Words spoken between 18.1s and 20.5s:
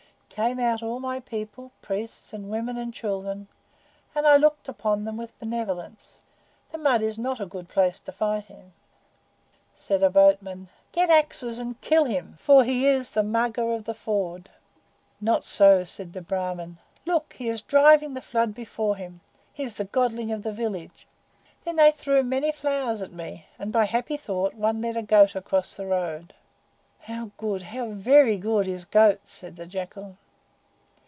the flood before him! He is the godling of